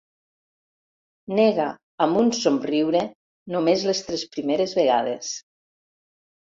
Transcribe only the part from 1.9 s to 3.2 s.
amb un somriure